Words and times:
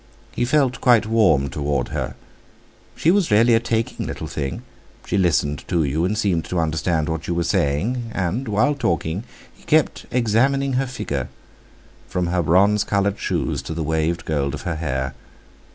He 0.31 0.45
felt 0.45 0.81
quite 0.81 1.05
warm 1.05 1.47
towards 1.47 1.91
her. 1.91 2.15
She 2.95 3.11
was 3.11 3.29
really 3.29 3.53
a 3.53 3.59
taking 3.59 4.07
little 4.07 4.25
thing; 4.25 4.63
she 5.05 5.15
listened 5.15 5.63
to 5.67 5.83
you, 5.83 6.05
and 6.05 6.17
seemed 6.17 6.45
to 6.45 6.57
understand 6.57 7.07
what 7.07 7.27
you 7.27 7.35
were 7.35 7.43
saying; 7.43 8.09
and, 8.11 8.47
while 8.47 8.73
talking, 8.73 9.23
he 9.53 9.61
kept 9.63 10.07
examining 10.09 10.73
her 10.73 10.87
figure, 10.87 11.29
from 12.07 12.25
her 12.33 12.41
bronze 12.41 12.83
coloured 12.83 13.19
shoes 13.19 13.61
to 13.61 13.75
the 13.75 13.83
waved 13.83 14.25
gold 14.25 14.55
of 14.55 14.63
her 14.63 14.77
hair. 14.77 15.13